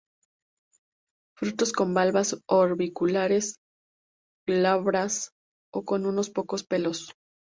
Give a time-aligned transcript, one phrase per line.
[1.37, 3.57] Frutos con valvas orbiculares,
[4.47, 5.29] glabras
[5.71, 7.13] o con unos pocos pelos.